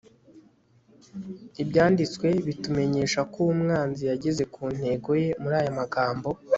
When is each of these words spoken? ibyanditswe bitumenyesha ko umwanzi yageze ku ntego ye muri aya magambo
ibyanditswe 1.61 2.27
bitumenyesha 2.45 3.21
ko 3.33 3.39
umwanzi 3.53 4.03
yageze 4.11 4.43
ku 4.53 4.61
ntego 4.77 5.09
ye 5.21 5.29
muri 5.41 5.55
aya 5.61 5.73
magambo 5.79 6.29